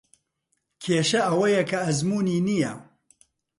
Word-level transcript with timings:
کێشە 0.83 1.19
ئەوەیە 1.27 1.63
کە 1.69 1.77
ئەزموونی 1.85 2.39
نییە. 2.47 2.73